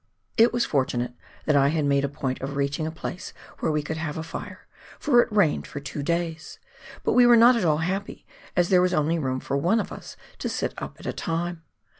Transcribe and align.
It 0.35 0.51
was 0.51 0.65
fortunate 0.65 1.13
that 1.45 1.55
I 1.55 1.67
had 1.67 1.85
made 1.85 2.03
a 2.03 2.09
point 2.09 2.41
of 2.41 2.55
reaching 2.55 2.87
a 2.87 2.91
place 2.91 3.33
where 3.59 3.71
we 3.71 3.83
could 3.83 3.97
have 3.97 4.17
a 4.17 4.23
fire, 4.23 4.65
for 4.99 5.21
it 5.21 5.31
rained 5.31 5.67
for 5.67 5.79
two 5.79 6.01
days; 6.01 6.57
but 7.03 7.13
we 7.13 7.27
were 7.27 7.37
not 7.37 7.55
at 7.55 7.65
all 7.65 7.77
happy, 7.85 8.25
as 8.55 8.69
there 8.69 8.81
was 8.81 8.95
only 8.95 9.19
room 9.19 9.39
for 9.39 9.57
one 9.57 9.79
of 9.79 9.91
us 9.91 10.17
to 10.39 10.49
sit 10.49 10.73
up 10.81 10.99
at 10.99 11.05
a 11.05 11.13
time 11.13 11.61